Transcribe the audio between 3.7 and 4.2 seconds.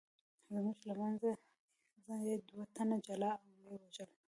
وژل.